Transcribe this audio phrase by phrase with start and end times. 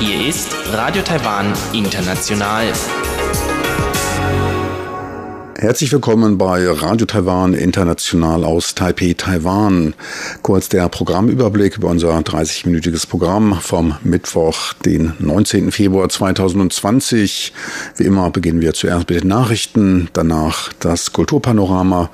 [0.00, 2.72] Hier ist Radio Taiwan International.
[5.54, 9.94] Herzlich willkommen bei Radio Taiwan International aus Taipei, Taiwan.
[10.42, 15.70] Kurz der Programmüberblick über unser 30-minütiges Programm vom Mittwoch, den 19.
[15.70, 17.52] Februar 2020.
[17.96, 22.10] Wie immer beginnen wir zuerst mit den Nachrichten, danach das Kulturpanorama.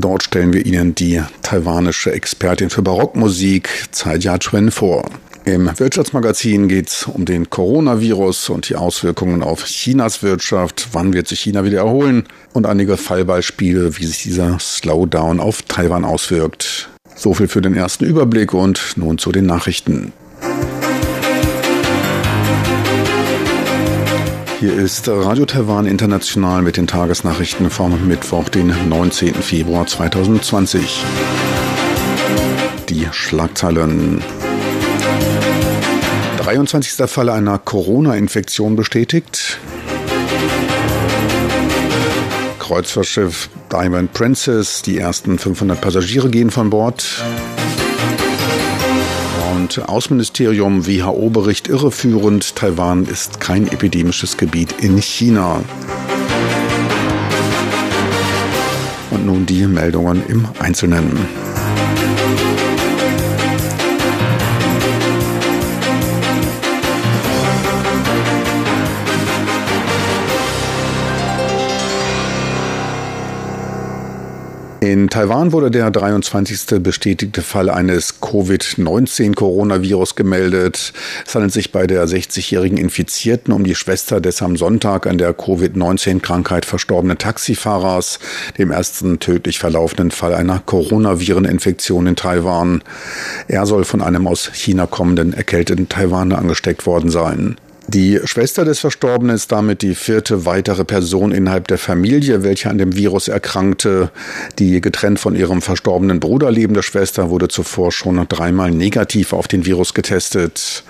[0.00, 5.10] Dort stellen wir Ihnen die taiwanische Expertin für Barockmusik, Tsai Jia-Chuen, vor.
[5.44, 10.88] Im Wirtschaftsmagazin geht es um den Coronavirus und die Auswirkungen auf Chinas Wirtschaft.
[10.92, 12.24] Wann wird sich China wieder erholen?
[12.52, 16.90] Und einige Fallbeispiele, wie sich dieser Slowdown auf Taiwan auswirkt.
[17.16, 20.12] So viel für den ersten Überblick und nun zu den Nachrichten.
[24.60, 29.34] Hier ist Radio Taiwan International mit den Tagesnachrichten vom Mittwoch, den 19.
[29.34, 31.04] Februar 2020.
[32.88, 34.20] Die Schlagzeilen.
[36.38, 37.08] 23.
[37.08, 39.60] Fall einer Corona-Infektion bestätigt.
[42.58, 47.22] Kreuzfahrtschiff Diamond Princess, die ersten 500 Passagiere gehen von Bord.
[49.68, 55.62] Und Außenministerium WHO-Bericht irreführend, Taiwan ist kein epidemisches Gebiet in China.
[59.10, 61.47] Und nun die Meldungen im Einzelnen.
[74.80, 76.80] In Taiwan wurde der 23.
[76.80, 80.92] bestätigte Fall eines Covid-19-Coronavirus gemeldet.
[81.26, 85.34] Es handelt sich bei der 60-jährigen Infizierten um die Schwester des am Sonntag an der
[85.34, 88.20] Covid-19-Krankheit verstorbenen Taxifahrers,
[88.56, 92.84] dem ersten tödlich verlaufenden Fall einer Coronavireninfektion in Taiwan.
[93.48, 97.56] Er soll von einem aus China kommenden erkälteten Taiwaner angesteckt worden sein.
[97.88, 102.76] Die Schwester des Verstorbenen ist damit die vierte weitere Person innerhalb der Familie, welche an
[102.76, 104.10] dem Virus erkrankte.
[104.58, 109.64] Die getrennt von ihrem verstorbenen Bruder lebende Schwester wurde zuvor schon dreimal negativ auf den
[109.64, 110.84] Virus getestet.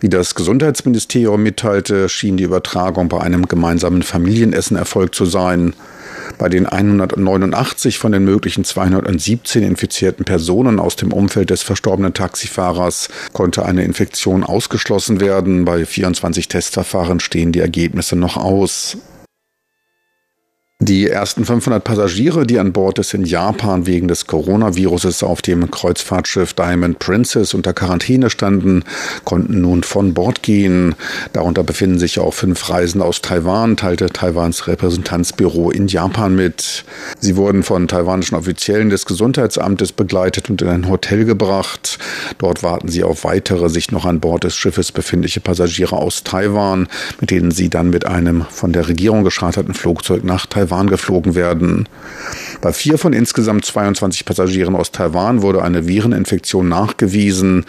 [0.00, 5.74] Wie das Gesundheitsministerium mitteilte, schien die Übertragung bei einem gemeinsamen Familienessen erfolgt zu sein.
[6.38, 13.08] Bei den 189 von den möglichen 217 infizierten Personen aus dem Umfeld des verstorbenen Taxifahrers
[13.32, 15.64] konnte eine Infektion ausgeschlossen werden.
[15.64, 18.96] Bei 24 Testverfahren stehen die Ergebnisse noch aus.
[20.82, 25.70] Die ersten 500 Passagiere, die an Bord des in Japan wegen des Coronaviruses auf dem
[25.70, 28.84] Kreuzfahrtschiff Diamond Princess unter Quarantäne standen,
[29.24, 30.94] konnten nun von Bord gehen.
[31.34, 36.86] Darunter befinden sich auch fünf Reisende aus Taiwan, teilte Taiwans Repräsentanzbüro in Japan mit.
[37.18, 41.98] Sie wurden von taiwanischen Offiziellen des Gesundheitsamtes begleitet und in ein Hotel gebracht.
[42.38, 46.88] Dort warten sie auf weitere sich noch an Bord des Schiffes befindliche Passagiere aus Taiwan,
[47.20, 51.34] mit denen sie dann mit einem von der Regierung gescharterten Flugzeug nach Taiwan Taiwan geflogen
[51.34, 51.88] werden.
[52.60, 57.64] Bei vier von insgesamt 22 Passagieren aus Taiwan wurde eine Vireninfektion nachgewiesen.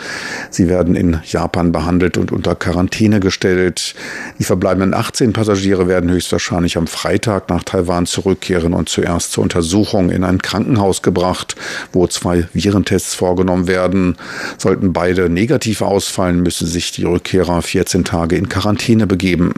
[0.51, 3.95] Sie werden in Japan behandelt und unter Quarantäne gestellt.
[4.37, 10.11] Die verbleibenden 18 Passagiere werden höchstwahrscheinlich am Freitag nach Taiwan zurückkehren und zuerst zur Untersuchung
[10.11, 11.55] in ein Krankenhaus gebracht,
[11.93, 14.17] wo zwei Virentests vorgenommen werden.
[14.57, 19.53] Sollten beide negativ ausfallen, müssen sich die Rückkehrer 14 Tage in Quarantäne begeben.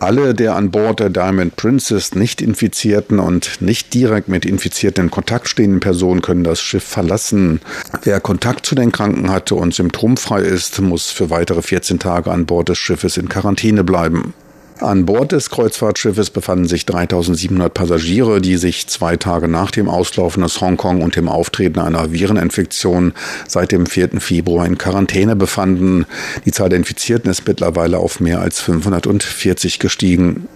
[0.00, 5.10] Alle der an Bord der Diamond Princess nicht infizierten und nicht direkt mit Infizierten in
[5.10, 7.60] Kontakt stehenden Personen können das Schiff verlassen.
[8.02, 12.46] Wer Kontakt zu den Kranken hatte und symptomfrei ist, muss für weitere 14 Tage an
[12.46, 14.32] Bord des Schiffes in Quarantäne bleiben.
[14.80, 20.42] An Bord des Kreuzfahrtschiffes befanden sich 3700 Passagiere, die sich zwei Tage nach dem Auslaufen
[20.42, 23.12] aus Hongkong und dem Auftreten einer Vireninfektion
[23.46, 24.20] seit dem 4.
[24.20, 26.06] Februar in Quarantäne befanden.
[26.46, 30.48] Die Zahl der Infizierten ist mittlerweile auf mehr als 540 gestiegen.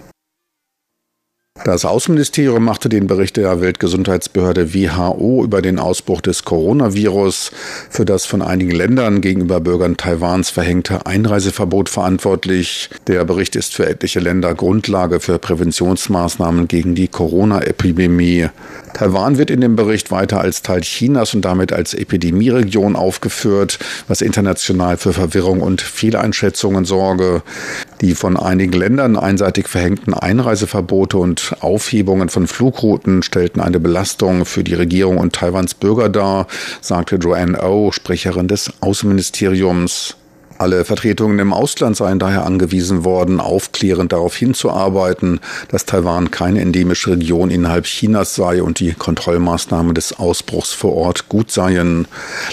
[1.63, 7.53] Das Außenministerium machte den Bericht der Weltgesundheitsbehörde WHO über den Ausbruch des Coronavirus
[7.91, 12.91] für das von einigen Ländern gegenüber Bürgern Taiwans verhängte Einreiseverbot verantwortlich.
[13.06, 18.49] Der Bericht ist für etliche Länder Grundlage für Präventionsmaßnahmen gegen die Corona-Epidemie.
[18.94, 24.20] Taiwan wird in dem Bericht weiter als Teil Chinas und damit als Epidemieregion aufgeführt, was
[24.20, 27.43] international für Verwirrung und Fehleinschätzungen sorge.
[28.00, 34.62] Die von einigen Ländern einseitig verhängten Einreiseverbote und Aufhebungen von Flugrouten stellten eine Belastung für
[34.62, 36.47] die Regierung und Taiwans Bürger dar,
[36.81, 40.17] sagte Joanne O, oh, Sprecherin des Außenministeriums.
[40.59, 47.12] Alle Vertretungen im Ausland seien daher angewiesen worden, aufklärend darauf hinzuarbeiten, dass Taiwan keine endemische
[47.12, 52.06] Region innerhalb Chinas sei und die Kontrollmaßnahmen des Ausbruchs vor Ort gut seien.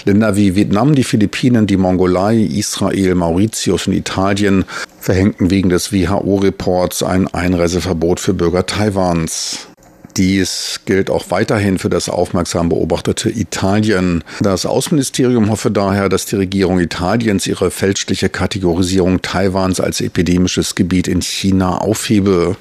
[0.06, 4.66] Länder wie Vietnam, die Philippinen, die Mongolei, Israel, Mauritius und Italien
[5.00, 9.71] verhängten wegen des WHO-Reports ein Einreiseverbot für Bürger Taiwans.
[10.18, 14.24] Dies gilt auch weiterhin für das aufmerksam beobachtete Italien.
[14.42, 21.08] Das Außenministerium hoffe daher, dass die Regierung Italiens ihre fälschliche Kategorisierung Taiwans als epidemisches Gebiet
[21.08, 22.58] in China aufhebe.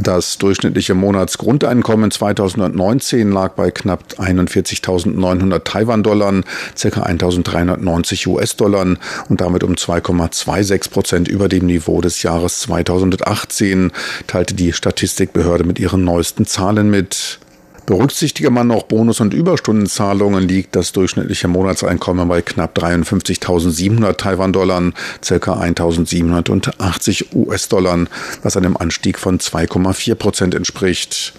[0.00, 6.42] Das durchschnittliche Monatsgrundeinkommen 2019 lag bei knapp 41.900 Taiwan-Dollar,
[6.80, 6.88] ca.
[6.88, 8.96] 1.390 US-Dollar
[9.28, 13.90] und damit um 2,26 Prozent über dem Niveau des Jahres 2018,
[14.28, 17.40] teilte die Statistikbehörde mit ihren neuesten Zahlen mit.
[17.88, 24.92] Berücksichtige man noch Bonus- und Überstundenzahlungen, liegt das durchschnittliche Monatseinkommen bei knapp 53.700 Taiwan-Dollar,
[25.26, 25.52] ca.
[25.54, 28.04] 1.780 US-Dollar,
[28.42, 31.32] was einem Anstieg von 2,4 Prozent entspricht.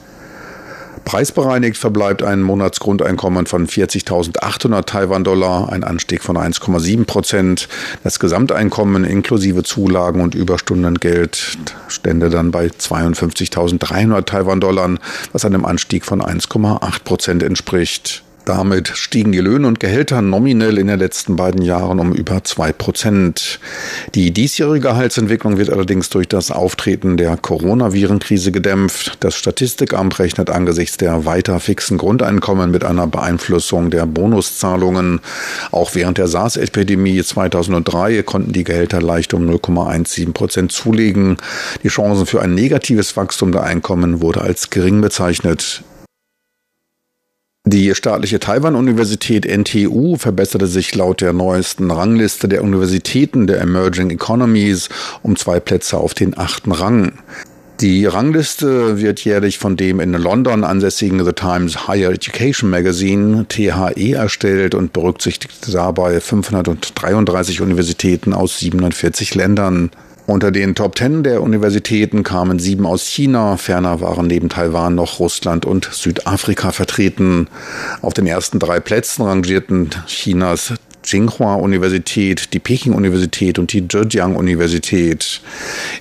[1.09, 7.67] Preisbereinigt verbleibt ein Monatsgrundeinkommen von 40.800 Taiwan-Dollar, ein Anstieg von 1,7 Prozent.
[8.03, 11.57] Das Gesamteinkommen inklusive Zulagen und Überstundengeld
[11.87, 14.97] stände dann bei 52.300 Taiwan-Dollar,
[15.31, 18.21] was einem Anstieg von 1,8 Prozent entspricht.
[18.45, 22.71] Damit stiegen die Löhne und Gehälter nominell in den letzten beiden Jahren um über zwei
[22.71, 23.59] Prozent.
[24.15, 29.17] Die diesjährige Gehaltsentwicklung wird allerdings durch das Auftreten der Coronavirenkrise gedämpft.
[29.19, 35.19] Das Statistikamt rechnet angesichts der weiter fixen Grundeinkommen mit einer Beeinflussung der Bonuszahlungen.
[35.71, 41.37] Auch während der SARS-Epidemie 2003 konnten die Gehälter leicht um 0,17 Prozent zulegen.
[41.83, 45.83] Die Chancen für ein negatives Wachstum der Einkommen wurde als gering bezeichnet.
[47.71, 54.89] Die staatliche Taiwan-Universität NTU verbesserte sich laut der neuesten Rangliste der Universitäten der Emerging Economies
[55.21, 57.11] um zwei Plätze auf den achten Rang.
[57.79, 64.13] Die Rangliste wird jährlich von dem in London ansässigen The Times Higher Education Magazine THE
[64.15, 69.91] erstellt und berücksichtigt dabei 533 Universitäten aus 47 Ländern.
[70.29, 75.19] Unter den Top Ten der Universitäten kamen sieben aus China, ferner waren neben Taiwan noch
[75.19, 77.47] Russland und Südafrika vertreten.
[78.03, 80.75] Auf den ersten drei Plätzen rangierten Chinas
[81.09, 85.41] Tsinghua-Universität, die Peking-Universität und die Zhejiang-Universität.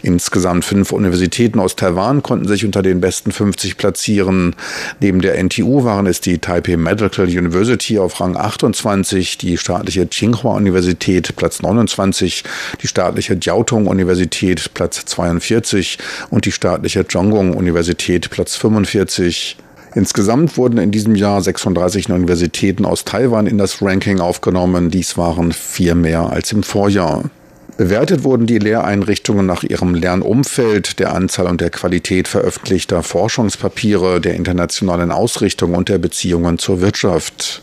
[0.03, 4.55] Insgesamt fünf Universitäten aus Taiwan konnten sich unter den besten 50 platzieren.
[5.01, 11.35] Neben der NTU waren es die Taipei Medical University auf Rang 28, die staatliche Tsinghua-Universität
[11.37, 12.45] Platz 29,
[12.83, 15.97] die staatliche Jiaotong-Universität Platz 42
[16.29, 19.57] und die staatliche Zhonggung-Universität Platz 45.
[19.95, 24.91] Insgesamt wurden in diesem Jahr 36 Universitäten aus Taiwan in das Ranking aufgenommen.
[24.91, 27.31] Dies waren vier mehr als im Vorjahr.
[27.79, 34.35] Bewertet wurden die Lehreinrichtungen nach ihrem Lernumfeld, der Anzahl und der Qualität veröffentlichter Forschungspapiere, der
[34.35, 37.63] internationalen Ausrichtung und der Beziehungen zur Wirtschaft.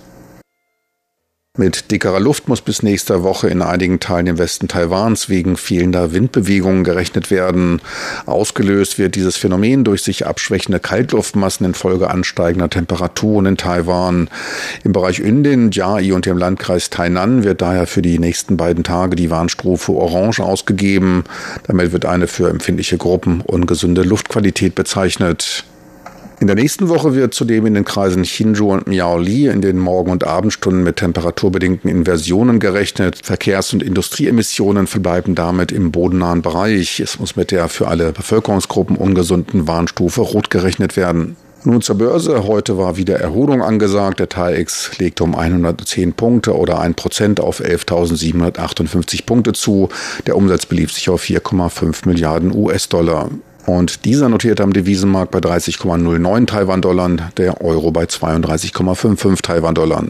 [1.57, 6.11] Mit dickerer Luft muss bis nächster Woche in einigen Teilen im Westen Taiwans wegen fehlender
[6.11, 7.81] Windbewegungen gerechnet werden.
[8.25, 14.29] Ausgelöst wird dieses Phänomen durch sich abschwächende Kaltluftmassen infolge ansteigender Temperaturen in Taiwan.
[14.83, 19.15] Im Bereich Yundin, Jiai und dem Landkreis Tainan wird daher für die nächsten beiden Tage
[19.15, 21.23] die Warnstufe Orange ausgegeben.
[21.67, 25.63] Damit wird eine für empfindliche Gruppen ungesunde Luftqualität bezeichnet.
[26.41, 30.11] In der nächsten Woche wird zudem in den Kreisen Hsinchu und Miaoli in den Morgen-
[30.11, 33.19] und Abendstunden mit temperaturbedingten Inversionen gerechnet.
[33.23, 36.99] Verkehrs- und Industrieemissionen verbleiben damit im bodennahen Bereich.
[36.99, 41.37] Es muss mit der für alle Bevölkerungsgruppen ungesunden Warnstufe rot gerechnet werden.
[41.63, 42.45] Nun zur Börse.
[42.45, 44.19] Heute war wieder Erholung angesagt.
[44.19, 49.87] Der TAIX legte um 110 Punkte oder 1 Prozent auf 11.758 Punkte zu.
[50.27, 53.29] Der Umsatz belief sich auf 4,5 Milliarden US-Dollar.
[53.65, 60.03] Und dieser notierte am Devisenmarkt bei 30,09 Taiwan-Dollar, der Euro bei 32,55 Taiwan-Dollar.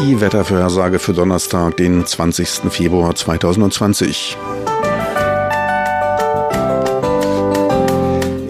[0.00, 2.72] Die Wettervorhersage für Donnerstag, den 20.
[2.72, 4.36] Februar 2020.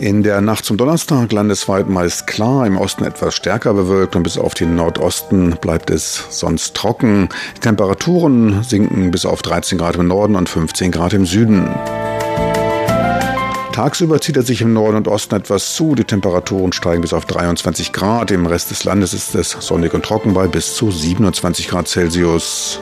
[0.00, 4.38] In der Nacht zum Donnerstag landesweit meist klar, im Osten etwas stärker bewölkt und bis
[4.38, 7.28] auf den Nordosten bleibt es sonst trocken.
[7.58, 11.68] Die Temperaturen sinken bis auf 13 Grad im Norden und 15 Grad im Süden.
[13.72, 15.94] Tagsüber zieht er sich im Norden und Osten etwas zu.
[15.94, 18.30] Die Temperaturen steigen bis auf 23 Grad.
[18.30, 22.80] Im Rest des Landes ist es sonnig und trocken bei bis zu 27 Grad Celsius.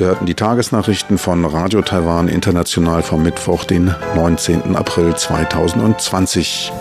[0.00, 4.74] Sie hörten die Tagesnachrichten von Radio Taiwan International vom Mittwoch, den 19.
[4.74, 6.72] April 2020.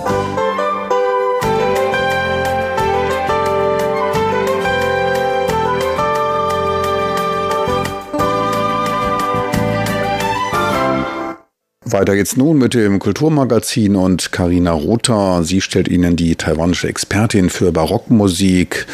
[11.83, 15.43] Weiter geht's nun mit dem Kulturmagazin und Karina Rother.
[15.43, 18.87] Sie stellt Ihnen die taiwanische Expertin für Barockmusik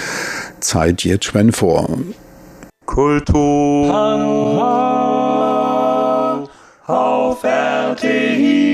[0.61, 1.99] Tsai Jie-Chuen vor.
[2.85, 3.93] Kultur
[6.87, 8.65] auf RTI.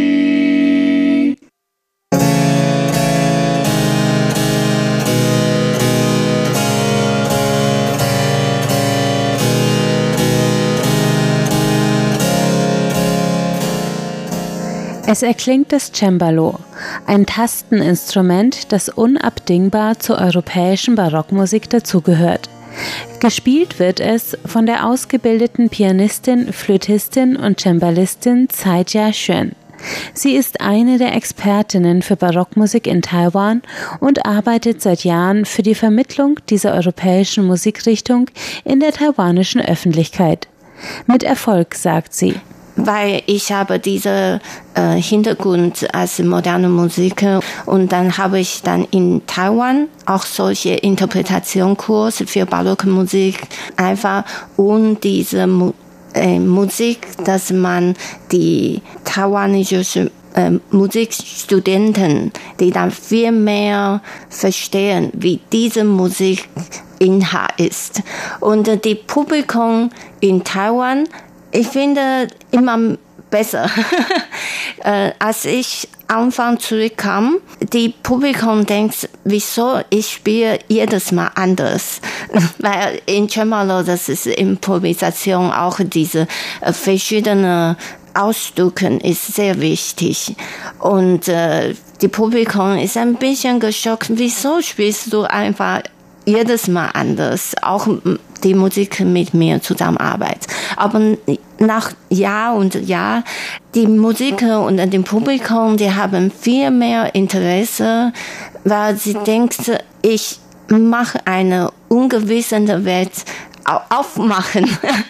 [15.07, 16.59] Es erklingt das Cembalo,
[17.05, 22.49] ein Tasteninstrument, das unabdingbar zur europäischen Barockmusik dazugehört.
[23.21, 29.51] Gespielt wird es von der ausgebildeten Pianistin, Flötistin und Cembalistin Tsai Jia-Xuan.
[30.15, 33.61] Sie ist eine der Expertinnen für Barockmusik in Taiwan
[33.99, 38.25] und arbeitet seit Jahren für die Vermittlung dieser europäischen Musikrichtung
[38.63, 40.47] in der taiwanischen Öffentlichkeit.
[41.05, 42.33] Mit Erfolg, sagt sie
[42.85, 44.39] weil ich habe diese
[44.73, 52.27] äh, Hintergrund als moderne Musiker und dann habe ich dann in Taiwan auch solche Interpretationskurse
[52.27, 53.41] für barocke Musik
[53.75, 54.23] einfach
[54.57, 55.73] um diese Mu
[56.13, 57.95] äh, Musik, dass man
[58.33, 66.49] die taiwanische äh, Musikstudenten, die dann viel mehr verstehen, wie diese Musik
[66.99, 68.03] Inhalt ist.
[68.39, 71.07] Und äh, die Publikum in Taiwan
[71.51, 72.97] ich finde immer
[73.29, 73.69] besser.
[74.83, 82.01] äh, als ich Anfang zurückkam, die Publikum denkt, wieso ich spiele jedes Mal anders.
[82.59, 86.27] Weil in Cembalo, das ist Improvisation, auch diese
[86.59, 87.77] äh, verschiedenen
[88.13, 90.35] Ausdrücken ist sehr wichtig.
[90.79, 95.83] Und äh, die Publikum ist ein bisschen geschockt, wieso spielst du einfach
[96.25, 97.87] jedes Mal anders, auch
[98.43, 100.47] die Musik mit mir zusammenarbeitet.
[100.75, 101.17] Aber
[101.59, 103.23] nach Jahr und Jahr,
[103.75, 108.13] die Musiker und dem Publikum, die haben viel mehr Interesse,
[108.63, 113.11] weil sie denkt, ich mache eine ungewisse Welt
[113.89, 114.65] aufmachen.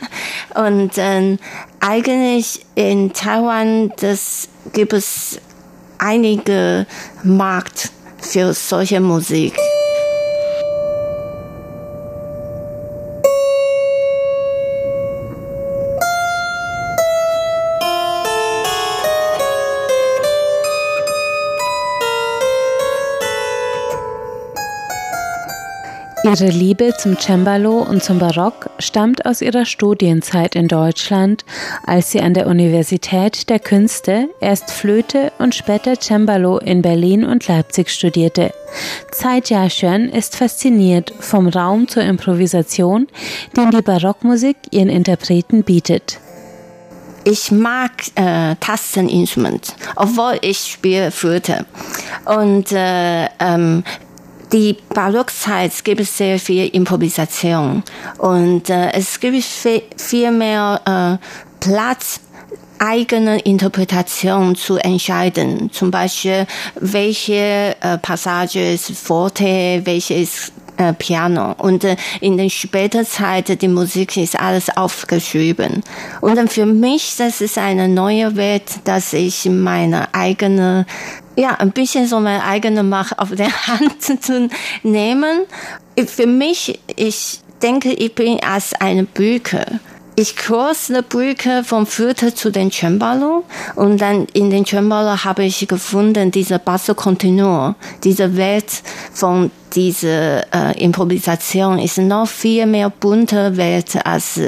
[0.55, 1.37] und äh,
[1.79, 5.39] eigentlich in Taiwan, das gibt es
[5.97, 6.85] einige
[7.23, 9.57] Markt für solche Musik.
[26.23, 31.43] Ihre Liebe zum Cembalo und zum Barock stammt aus ihrer Studienzeit in Deutschland,
[31.83, 37.47] als sie an der Universität der Künste erst Flöte und später Cembalo in Berlin und
[37.47, 38.53] Leipzig studierte.
[39.11, 43.07] Tsai Jia-Xuan ist fasziniert vom Raum zur Improvisation,
[43.57, 46.19] den die Barockmusik ihren Interpreten bietet
[47.23, 51.65] ich mag äh, Tasteninstrument, obwohl ich spiele Flöte.
[52.25, 53.83] Und äh, ähm,
[54.51, 57.83] die Barockzeit gibt es sehr viel Improvisation
[58.17, 61.25] und äh, es gibt viel, viel mehr äh,
[61.59, 62.21] Platz
[62.79, 65.69] eigene Interpretation zu entscheiden.
[65.71, 66.47] Zum Beispiel,
[66.79, 71.53] welche äh, Passage ist Forte, welche ist äh, Piano.
[71.59, 75.83] Und äh, in der späten Zeit, die Musik ist alles aufgeschrieben.
[76.21, 80.87] Und dann für mich, das ist eine neue Welt, dass ich meine eigene
[81.35, 84.49] ja, ein bisschen so meine eigene Macht auf der Hand zu
[84.83, 85.41] nehmen.
[86.07, 89.79] Für mich, ich denke, ich bin als eine Brücke.
[90.15, 93.45] Ich cross die Brücke vom Flöte zu den Cembalo
[93.75, 98.83] und dann in den Cembalo habe ich gefunden, diese Basso Continuo, diese Welt
[99.13, 104.39] von dieser äh, Improvisation ist noch viel mehr bunte Welt als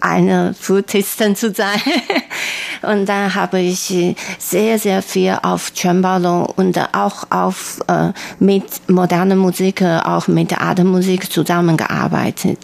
[0.00, 1.80] eine Flötistin zu sein.
[2.82, 9.36] Und dann habe ich sehr, sehr viel auf Cembalo und auch auf, äh, mit moderner
[9.36, 12.58] Musik, auch mit Atemmusik zusammengearbeitet.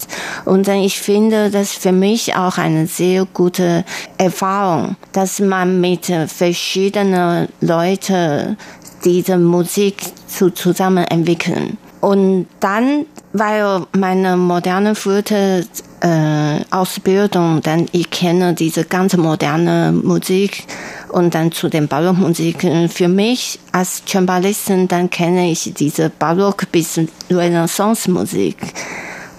[0.46, 3.84] Und ich finde das für mich auch eine sehr gute
[4.16, 8.56] Erfahrung, dass man mit verschiedenen Leuten
[9.04, 11.76] diese Musik zu, zusammen entwickeln.
[12.00, 15.66] Und dann, weil meine moderne Flöte
[16.00, 20.64] äh, Ausbildung, dann ich kenne diese ganze moderne Musik
[21.08, 22.88] und dann zu den Barockmusiken.
[22.88, 27.00] Für mich als Cembalistin, dann kenne ich diese Barock bis
[27.30, 28.58] Renaissance-Musik.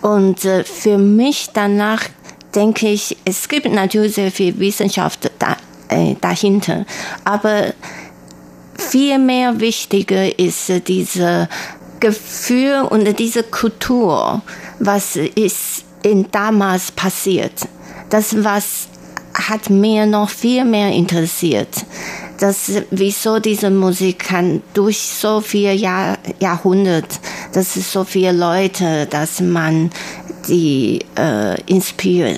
[0.02, 2.02] Und äh, für mich danach
[2.56, 5.58] denke ich, es gibt natürlich sehr viel Wissenschaft da,
[5.90, 6.86] äh, dahinter,
[7.24, 7.74] aber
[8.78, 11.50] viel mehr wichtiger ist diese
[12.00, 14.42] Gefühl und diese Kultur,
[14.80, 17.68] was ist in damals passiert.
[18.10, 18.88] Das was
[19.34, 21.86] hat mir noch viel mehr interessiert.
[22.40, 27.18] Dass, wieso diese Musik kann durch so viele Jahr, Jahrhunderte,
[27.54, 29.90] dass es so viele Leute, dass man
[30.48, 32.38] die äh, inspirieren.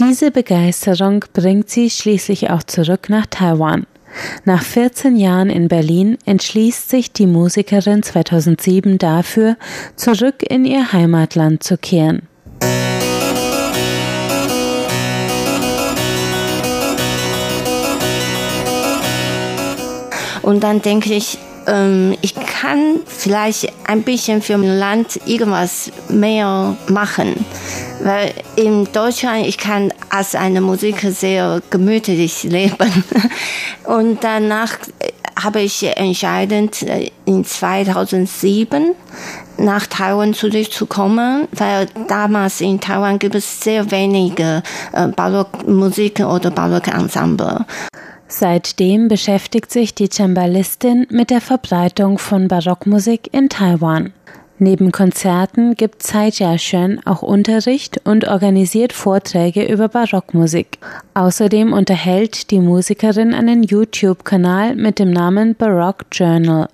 [0.00, 3.86] Diese Begeisterung bringt sie schließlich auch zurück nach Taiwan.
[4.44, 9.56] Nach 14 Jahren in Berlin entschließt sich die Musikerin 2007 dafür,
[9.96, 12.28] zurück in ihr Heimatland zu kehren.
[20.42, 26.76] Und dann denke ich, ähm, ich kann vielleicht ein bisschen für mein Land irgendwas mehr
[26.88, 27.44] machen.
[28.02, 33.04] Weil in Deutschland, ich kann als eine Musiker sehr gemütlich leben.
[33.84, 34.72] Und danach
[35.42, 38.94] habe ich entscheidend äh, in 2007
[39.56, 47.64] nach Taiwan zurückzukommen, weil damals in Taiwan gibt es sehr wenige äh, Barockmusik oder Barockensemble.
[48.36, 54.12] Seitdem beschäftigt sich die Cembalistin mit der Verbreitung von Barockmusik in Taiwan.
[54.58, 60.78] Neben Konzerten gibt Tsai Jia-Xuan auch Unterricht und organisiert Vorträge über Barockmusik.
[61.14, 66.68] Außerdem unterhält die Musikerin einen YouTube-Kanal mit dem Namen Baroque Journal.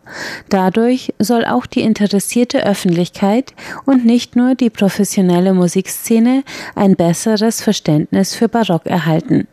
[0.48, 3.52] Dadurch soll auch die interessierte Öffentlichkeit
[3.84, 6.42] und nicht nur die professionelle Musikszene
[6.74, 9.46] ein besseres Verständnis für Barock erhalten.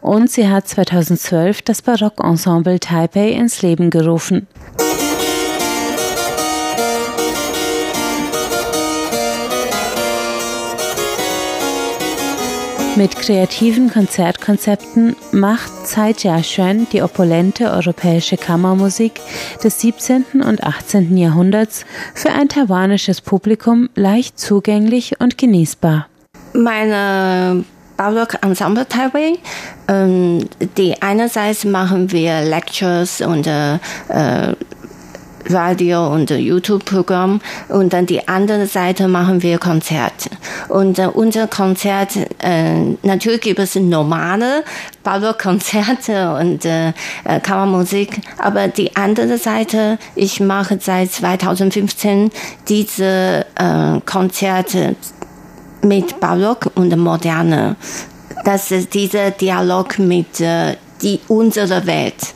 [0.00, 4.46] Und sie hat 2012 das Barockensemble Taipei ins Leben gerufen.
[12.98, 19.20] Mit kreativen Konzertkonzepten macht Tsai Jia-Xuan die opulente europäische Kammermusik
[19.62, 20.42] des 17.
[20.44, 21.16] und 18.
[21.16, 26.08] Jahrhunderts für ein taiwanisches Publikum leicht zugänglich und genießbar.
[26.54, 27.64] Meine
[27.98, 29.34] Barock Ensemble Taipei.
[29.88, 33.78] Ähm, die einerseits machen wir Lectures und äh,
[35.50, 40.30] Radio und YouTube-Programm und dann die andere Seite machen wir Konzerte.
[40.68, 44.64] Und äh, unser Konzert, äh, natürlich gibt es normale
[45.02, 46.88] Barockkonzerte und äh,
[47.24, 52.30] äh, Kammermusik, aber die andere Seite, ich mache seit 2015
[52.68, 54.96] diese äh, Konzerte
[55.82, 57.76] mit Barock und Moderne.
[58.44, 62.34] Das ist dieser Dialog mit äh, die unsere Welt.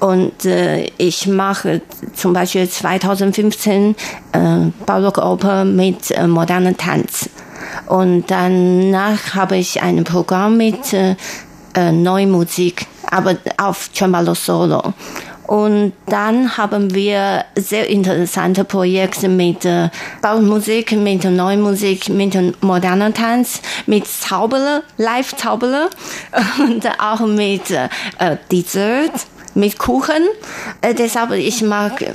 [0.00, 1.82] Und äh, ich mache
[2.14, 3.96] zum Beispiel 2015
[4.32, 4.38] äh,
[4.86, 7.28] Barockoper mit äh, modernen Tanz.
[7.86, 11.16] Und danach habe ich ein Programm mit äh,
[11.74, 14.94] äh, Neumusik, aber auf Cembalo Solo.
[15.48, 19.88] Und dann haben wir sehr interessante Projekte mit äh,
[20.20, 25.88] Baumusik, mit Neumusik, mit moderner Tanz, mit Zauberer, Live-Zauberer
[26.58, 27.88] und auch mit äh,
[28.52, 30.22] Dessert mit Kuchen.
[30.82, 32.12] Äh, deshalb ich mag äh,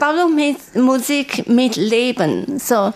[0.00, 2.58] Barock mit Musik mit Leben.
[2.58, 2.92] So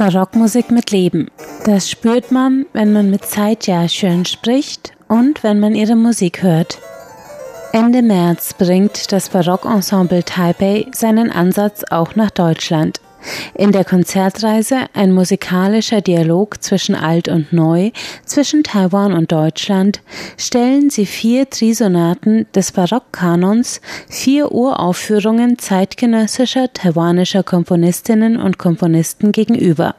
[0.00, 1.28] Barockmusik mit Leben.
[1.66, 6.78] Das spürt man, wenn man mit Saitya schön spricht und wenn man ihre Musik hört.
[7.74, 13.02] Ende März bringt das Barockensemble Taipei seinen Ansatz auch nach Deutschland.
[13.54, 17.90] In der Konzertreise ein musikalischer Dialog zwischen Alt und Neu,
[18.24, 20.00] zwischen Taiwan und Deutschland,
[20.36, 29.94] stellen sie vier Trisonaten des Barockkanons, vier Uraufführungen zeitgenössischer taiwanischer Komponistinnen und Komponisten gegenüber.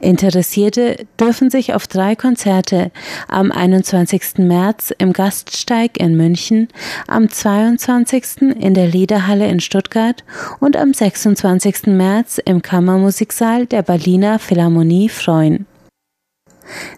[0.00, 2.90] Interessierte dürfen sich auf drei Konzerte
[3.28, 4.38] am 21.
[4.38, 6.68] März im Gaststeig in München,
[7.06, 8.42] am 22.
[8.58, 10.24] in der Liederhalle in Stuttgart
[10.60, 11.86] und am 26.
[11.86, 15.66] März im Kammermusiksaal der Berliner Philharmonie freuen.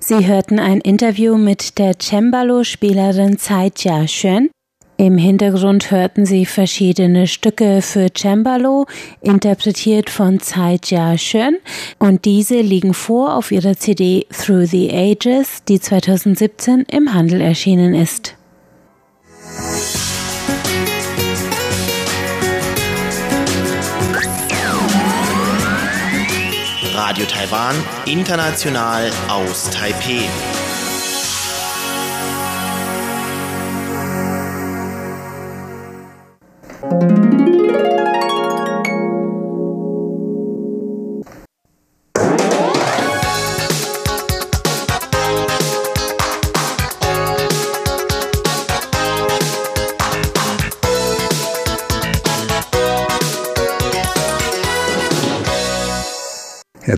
[0.00, 4.50] Sie hörten ein Interview mit der Cembalo-Spielerin Tsai Jia-Xuan,
[4.96, 8.86] im Hintergrund hörten Sie verschiedene Stücke für Cembalo,
[9.20, 11.56] interpretiert von Tsai Jia-Shun,
[11.98, 17.94] und diese liegen vor auf ihrer CD Through the Ages, die 2017 im Handel erschienen
[17.94, 18.36] ist.
[26.94, 27.74] Radio Taiwan,
[28.06, 30.28] international aus Taipei.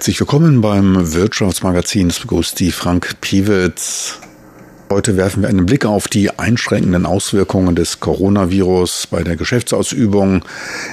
[0.07, 2.11] Herzlich willkommen beim Wirtschaftsmagazin.
[2.11, 4.21] Es begrüßt die Frank Piewitz.
[4.89, 10.45] Heute werfen wir einen Blick auf die einschränkenden Auswirkungen des Coronavirus bei der Geschäftsausübung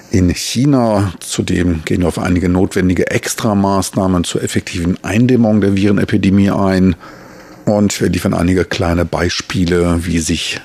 [0.09, 1.13] in China.
[1.19, 6.95] Zudem gehen wir auf einige notwendige Extramaßnahmen zur effektiven Eindämmung der Virenepidemie ein.
[7.65, 10.59] Und wir liefern einige kleine Beispiele, wie sich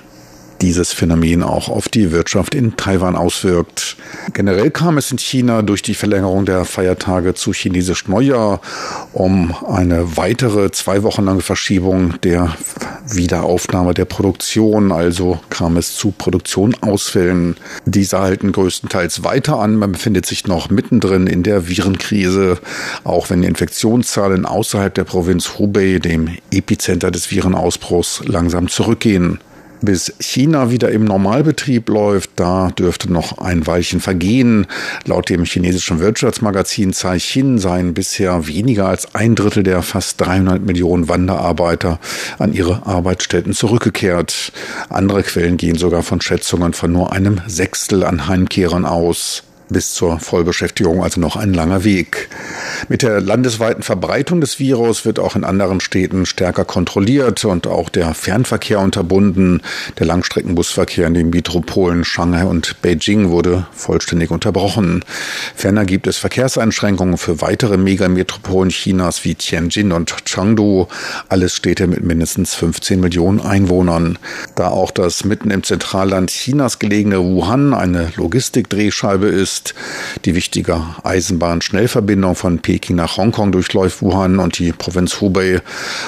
[0.61, 3.97] dieses Phänomen auch auf die Wirtschaft in Taiwan auswirkt.
[4.33, 8.61] Generell kam es in China durch die Verlängerung der Feiertage zu chinesisch Neujahr
[9.13, 12.57] um eine weitere zwei Wochen lange Verschiebung der
[13.07, 14.93] Wiederaufnahme der Produktion.
[14.93, 17.57] Also kam es zu Produktionausfällen.
[17.85, 19.77] Diese halten größtenteils weiter an.
[19.77, 22.59] Man befindet sich noch mittendrin in der Virenkrise,
[23.05, 29.39] auch wenn die Infektionszahlen außerhalb der Provinz Hubei, dem Epizenter des Virenausbruchs, langsam zurückgehen
[29.81, 34.67] bis China wieder im Normalbetrieb läuft, da dürfte noch ein Weilchen vergehen.
[35.05, 41.09] Laut dem chinesischen Wirtschaftsmagazin Caixin seien bisher weniger als ein Drittel der fast 300 Millionen
[41.09, 41.99] Wanderarbeiter
[42.39, 44.53] an ihre Arbeitsstätten zurückgekehrt.
[44.89, 50.19] Andere Quellen gehen sogar von Schätzungen von nur einem Sechstel an Heimkehrern aus bis zur
[50.19, 52.29] Vollbeschäftigung also noch ein langer Weg.
[52.89, 57.89] Mit der landesweiten Verbreitung des Virus wird auch in anderen Städten stärker kontrolliert und auch
[57.89, 59.63] der Fernverkehr unterbunden.
[59.99, 65.05] Der Langstreckenbusverkehr in den Metropolen Shanghai und Beijing wurde vollständig unterbrochen.
[65.55, 70.87] Ferner gibt es Verkehrseinschränkungen für weitere Megametropolen Chinas wie Tianjin und Chengdu,
[71.29, 74.19] alles Städte mit mindestens 15 Millionen Einwohnern.
[74.55, 79.75] Da auch das mitten im Zentralland Chinas gelegene Wuhan eine Logistikdrehscheibe ist, ist.
[80.25, 85.61] Die wichtige Eisenbahnschnellverbindung von Peking nach Hongkong durchläuft Wuhan und die Provinz Hubei.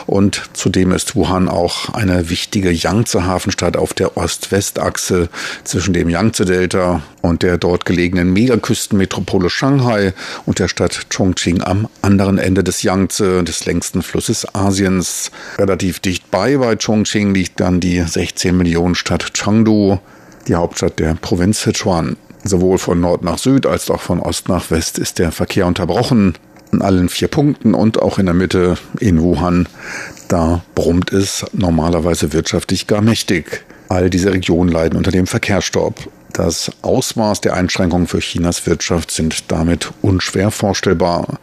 [0.06, 5.28] Und zudem ist Wuhan auch eine wichtige Yangtze-Hafenstadt auf der Ost-West-Achse
[5.64, 10.12] zwischen dem Yangtze-Delta und der dort gelegenen Megaküstenmetropole Shanghai
[10.46, 15.30] und der Stadt Chongqing am anderen Ende des Yangtze, des längsten Flusses Asiens.
[15.58, 19.98] Relativ dicht bei bei Chongqing liegt dann die 16 Millionen Stadt Chengdu,
[20.48, 22.16] die Hauptstadt der Provinz Sichuan.
[22.44, 26.34] Sowohl von Nord nach Süd als auch von Ost nach West ist der Verkehr unterbrochen.
[26.72, 29.68] An allen vier Punkten und auch in der Mitte in Wuhan.
[30.28, 33.64] Da brummt es normalerweise wirtschaftlich gar mächtig.
[33.88, 36.08] All diese Regionen leiden unter dem Verkehrsstopp.
[36.32, 41.38] Das Ausmaß der Einschränkungen für Chinas Wirtschaft sind damit unschwer vorstellbar.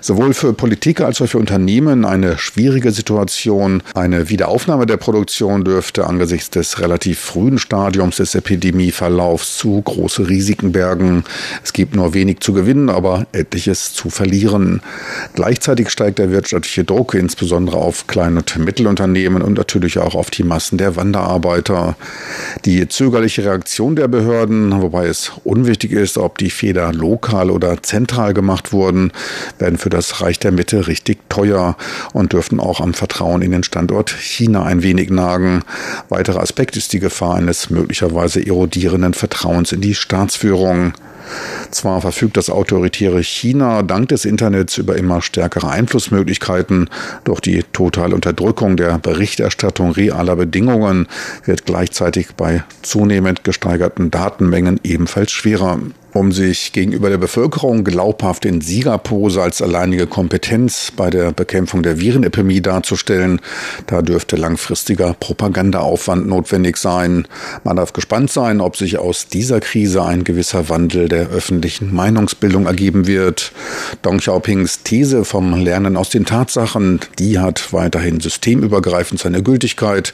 [0.00, 3.82] Sowohl für Politiker als auch für Unternehmen eine schwierige Situation.
[3.94, 10.72] Eine Wiederaufnahme der Produktion dürfte angesichts des relativ frühen Stadiums des Epidemieverlaufs zu große Risiken
[10.72, 11.24] bergen.
[11.62, 14.80] Es gibt nur wenig zu gewinnen, aber etliches zu verlieren.
[15.34, 20.42] Gleichzeitig steigt der wirtschaftliche Druck insbesondere auf kleine und Mittelunternehmen und natürlich auch auf die
[20.42, 21.96] Massen der Wanderarbeiter.
[22.64, 27.82] Die zögerliche Reaktion der Behörden Behörden, wobei es unwichtig ist, ob die Fehler lokal oder
[27.82, 29.10] zentral gemacht wurden,
[29.58, 31.76] werden für das Reich der Mitte richtig teuer
[32.12, 35.62] und dürften auch am Vertrauen in den Standort China ein wenig nagen.
[36.08, 40.92] Weiterer Aspekt ist die Gefahr eines möglicherweise erodierenden Vertrauens in die Staatsführung.
[41.70, 46.90] Zwar verfügt das autoritäre China dank des Internets über immer stärkere Einflussmöglichkeiten,
[47.24, 51.06] doch die totale Unterdrückung der Berichterstattung realer Bedingungen
[51.44, 55.78] wird gleichzeitig bei zunehmend gesteigerten Datenmengen ebenfalls schwerer
[56.14, 62.00] um sich gegenüber der Bevölkerung glaubhaft in Siegerpose als alleinige Kompetenz bei der Bekämpfung der
[62.00, 63.40] Virenepidemie darzustellen.
[63.86, 67.26] Da dürfte langfristiger Propagandaaufwand notwendig sein.
[67.64, 72.66] Man darf gespannt sein, ob sich aus dieser Krise ein gewisser Wandel der öffentlichen Meinungsbildung
[72.66, 73.52] ergeben wird.
[74.04, 80.12] Deng Xiaopings These vom Lernen aus den Tatsachen, die hat weiterhin systemübergreifend seine Gültigkeit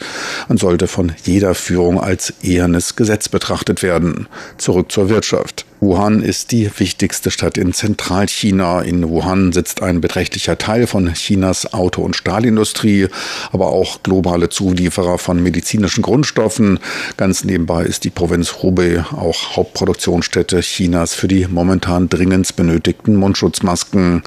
[0.49, 4.29] und sollte von jeder Führung als ehernes Gesetz betrachtet werden.
[4.59, 5.65] Zurück zur Wirtschaft.
[5.81, 8.81] Wuhan ist die wichtigste Stadt in Zentralchina.
[8.81, 13.07] In Wuhan sitzt ein beträchtlicher Teil von Chinas Auto- und Stahlindustrie,
[13.53, 16.81] aber auch globale Zulieferer von medizinischen Grundstoffen.
[17.17, 24.25] Ganz nebenbei ist die Provinz Hubei auch Hauptproduktionsstätte Chinas für die momentan dringend benötigten Mundschutzmasken.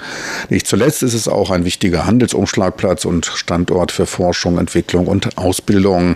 [0.50, 6.16] Nicht zuletzt ist es auch ein wichtiger Handelsumschlagplatz und Standort für Forschung, Entwicklung und Ausbildung.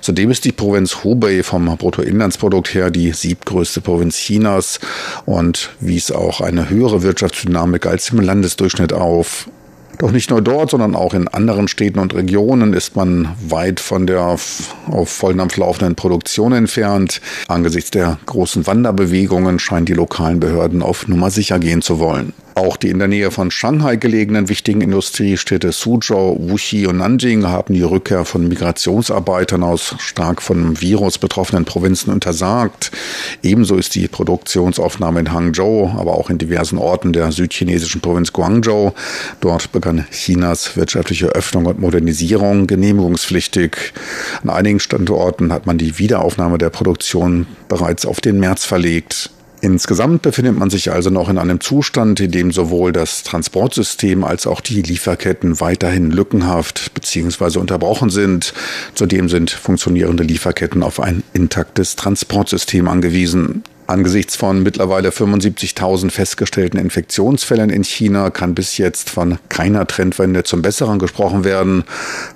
[0.00, 4.75] Zudem ist die Provinz Hubei vom Bruttoinlandsprodukt her die siebtgrößte Provinz Chinas
[5.24, 9.48] und wies auch eine höhere Wirtschaftsdynamik als im Landesdurchschnitt auf.
[9.98, 14.06] Doch nicht nur dort, sondern auch in anderen Städten und Regionen ist man weit von
[14.06, 14.74] der auf
[15.06, 17.22] Volldampf laufenden Produktion entfernt.
[17.48, 22.34] Angesichts der großen Wanderbewegungen scheinen die lokalen Behörden auf Nummer sicher gehen zu wollen.
[22.56, 27.74] Auch die in der Nähe von Shanghai gelegenen wichtigen Industriestädte Suzhou, Wuxi und Nanjing haben
[27.74, 32.92] die Rückkehr von Migrationsarbeitern aus stark vom Virus betroffenen Provinzen untersagt.
[33.42, 38.94] Ebenso ist die Produktionsaufnahme in Hangzhou, aber auch in diversen Orten der südchinesischen Provinz Guangzhou.
[39.42, 43.92] Dort begann Chinas wirtschaftliche Öffnung und Modernisierung genehmigungspflichtig.
[44.42, 49.28] An einigen Standorten hat man die Wiederaufnahme der Produktion bereits auf den März verlegt.
[49.60, 54.46] Insgesamt befindet man sich also noch in einem Zustand, in dem sowohl das Transportsystem als
[54.46, 57.58] auch die Lieferketten weiterhin lückenhaft bzw.
[57.58, 58.52] unterbrochen sind.
[58.94, 63.64] Zudem sind funktionierende Lieferketten auf ein intaktes Transportsystem angewiesen.
[63.86, 70.60] Angesichts von mittlerweile 75.000 festgestellten Infektionsfällen in China kann bis jetzt von keiner Trendwende zum
[70.62, 71.84] Besseren gesprochen werden.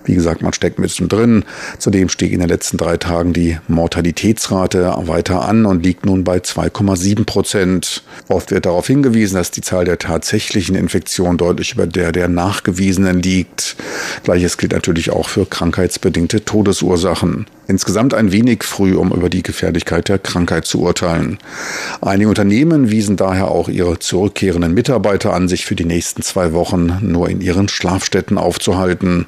[0.05, 1.45] Wie gesagt, man steckt mittendrin.
[1.79, 6.39] Zudem stieg in den letzten drei Tagen die Mortalitätsrate weiter an und liegt nun bei
[6.39, 8.05] 2,7 Prozent.
[8.29, 13.23] Oft wird darauf hingewiesen, dass die Zahl der tatsächlichen Infektionen deutlich über der der nachgewiesenen
[13.23, 13.77] liegt.
[14.23, 17.47] Gleiches gilt natürlich auch für krankheitsbedingte Todesursachen.
[17.71, 21.39] Insgesamt ein wenig früh, um über die Gefährlichkeit der Krankheit zu urteilen.
[22.01, 26.99] Einige Unternehmen wiesen daher auch ihre zurückkehrenden Mitarbeiter an, sich für die nächsten zwei Wochen
[27.01, 29.27] nur in ihren Schlafstätten aufzuhalten.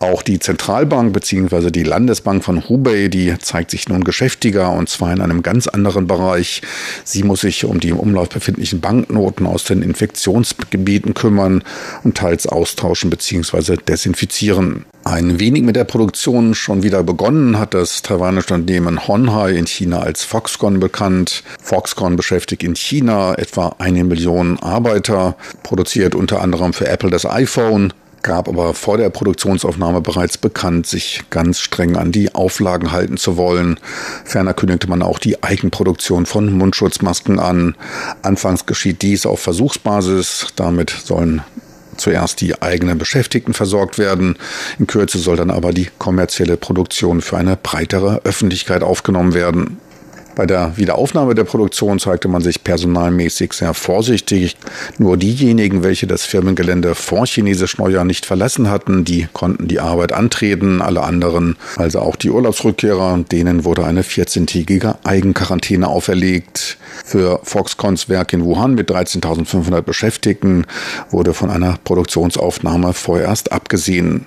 [0.00, 1.70] Auch die Zentralbank bzw.
[1.70, 6.06] die Landesbank von Hubei, die zeigt sich nun geschäftiger und zwar in einem ganz anderen
[6.06, 6.62] Bereich.
[7.04, 11.62] Sie muss sich um die im Umlauf befindlichen Banknoten aus den Infektionsgebieten kümmern
[12.02, 13.76] und teils austauschen bzw.
[13.76, 14.84] desinfizieren.
[15.04, 20.00] Ein wenig mit der Produktion schon wieder begonnen hat das taiwanische Unternehmen Honhai in China
[20.00, 21.44] als Foxconn bekannt.
[21.62, 27.92] Foxconn beschäftigt in China etwa eine Million Arbeiter, produziert unter anderem für Apple das iPhone,
[28.24, 33.36] gab aber vor der Produktionsaufnahme bereits bekannt, sich ganz streng an die Auflagen halten zu
[33.36, 33.78] wollen.
[34.24, 37.76] Ferner kündigte man auch die Eigenproduktion von Mundschutzmasken an.
[38.22, 40.48] Anfangs geschieht dies auf Versuchsbasis.
[40.56, 41.42] Damit sollen
[41.96, 44.36] zuerst die eigenen Beschäftigten versorgt werden.
[44.78, 49.78] In Kürze soll dann aber die kommerzielle Produktion für eine breitere Öffentlichkeit aufgenommen werden.
[50.34, 54.56] Bei der Wiederaufnahme der Produktion zeigte man sich personalmäßig sehr vorsichtig.
[54.98, 60.12] Nur diejenigen, welche das Firmengelände vor chinesisch Neujahr nicht verlassen hatten, die konnten die Arbeit
[60.12, 60.82] antreten.
[60.82, 66.78] Alle anderen, also auch die Urlaubsrückkehrer, denen wurde eine 14-tägige Eigenquarantäne auferlegt.
[67.04, 70.66] Für Foxconns Werk in Wuhan mit 13.500 Beschäftigten
[71.10, 74.26] wurde von einer Produktionsaufnahme vorerst abgesehen.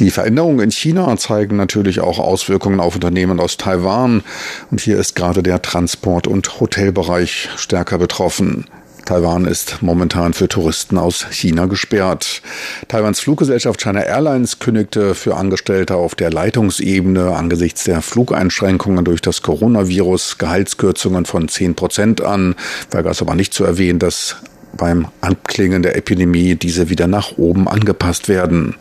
[0.00, 4.22] Die Veränderungen in China zeigen natürlich auch Auswirkungen auf Unternehmen aus Taiwan.
[4.70, 8.64] Und hier ist gerade der Transport- und Hotelbereich stärker betroffen.
[9.04, 12.40] Taiwan ist momentan für Touristen aus China gesperrt.
[12.88, 19.42] Taiwans Fluggesellschaft China Airlines kündigte für Angestellte auf der Leitungsebene angesichts der Flugeinschränkungen durch das
[19.42, 22.54] Coronavirus Gehaltskürzungen von 10 Prozent an.
[22.88, 24.36] Vergaß aber nicht zu erwähnen, dass
[24.78, 28.76] beim Anklingen der Epidemie diese wieder nach oben angepasst werden.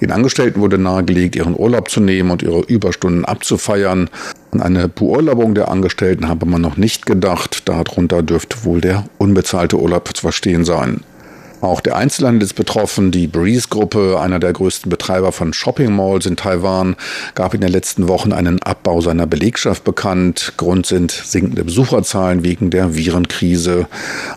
[0.00, 4.10] Den Angestellten wurde nahegelegt, ihren Urlaub zu nehmen und ihre Überstunden abzufeiern.
[4.50, 7.68] An eine Beurlaubung der Angestellten habe man noch nicht gedacht.
[7.68, 11.00] Darunter dürfte wohl der unbezahlte Urlaub zu verstehen sein.
[11.64, 13.10] Auch der Einzelhandel ist betroffen.
[13.10, 16.94] Die Breeze-Gruppe, einer der größten Betreiber von Shopping-Malls in Taiwan,
[17.34, 20.52] gab in den letzten Wochen einen Abbau seiner Belegschaft bekannt.
[20.58, 23.86] Grund sind sinkende Besucherzahlen wegen der Virenkrise.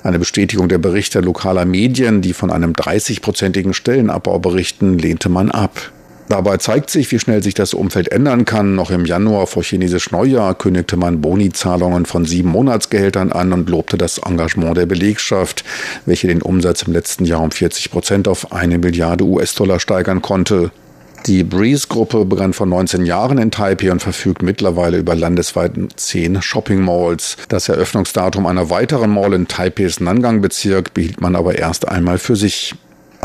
[0.04, 5.92] Eine Bestätigung der Berichte lokaler Medien, die von einem 30-prozentigen Stellenabbau berichten, lehnte man ab.
[6.30, 8.76] Dabei zeigt sich, wie schnell sich das Umfeld ändern kann.
[8.76, 13.98] Noch im Januar vor chinesisch Neujahr kündigte man Boni-Zahlungen von sieben Monatsgehältern an und lobte
[13.98, 15.64] das Engagement der Belegschaft,
[16.06, 20.72] welche den Umsatz im letzten Jahr um 40 Prozent auf eine Milliarde US-Dollar steigern konnte.
[21.26, 27.38] Die Breeze-Gruppe begann vor 19 Jahren in Taipei und verfügt mittlerweile über landesweit zehn Shopping-Malls.
[27.50, 32.76] Das Eröffnungsdatum einer weiteren Mall in Taipeis Nangang-Bezirk behielt man aber erst einmal für sich.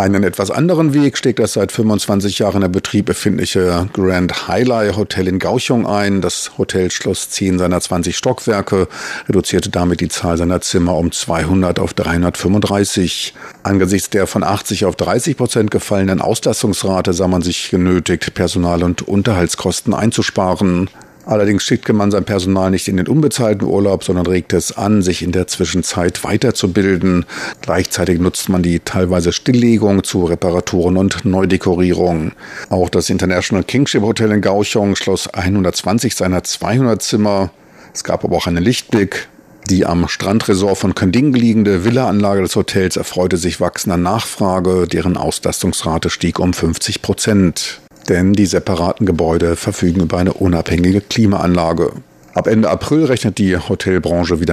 [0.03, 5.29] Einen etwas anderen Weg steckt das seit 25 Jahren in Betrieb befindliche Grand Highlight Hotel
[5.29, 6.21] in Gauchung ein.
[6.21, 8.89] Das Hotel schloss 10 seiner 20 Stockwerke,
[9.29, 13.33] reduzierte damit die Zahl seiner Zimmer um 200 auf 335.
[13.63, 19.03] Angesichts der von 80 auf 30 Prozent gefallenen Auslastungsrate sah man sich genötigt, Personal- und
[19.03, 20.91] Unterhaltskosten einzusparen.
[21.25, 25.23] Allerdings schickte man sein Personal nicht in den unbezahlten Urlaub, sondern regte es an, sich
[25.23, 27.27] in der Zwischenzeit weiterzubilden.
[27.61, 32.33] Gleichzeitig nutzt man die teilweise Stilllegung zu Reparaturen und Neudekorierung.
[32.71, 37.51] Auch das International Kingship Hotel in Gauchung schloss 120 seiner 200 Zimmer.
[37.95, 39.29] Es gab aber auch einen Lichtblick.
[39.71, 46.11] Die am Strandresort von Kanding liegende Villaanlage des Hotels erfreute sich wachsender Nachfrage, deren Auslastungsrate
[46.11, 51.93] stieg um 50 Prozent denn die separaten Gebäude verfügen über eine unabhängige Klimaanlage.
[52.35, 54.41] Ab Ende April rechnet die Hotelbranche wieder